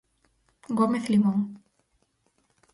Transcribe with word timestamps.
Gómez 0.77 1.03
Limón. 1.13 1.37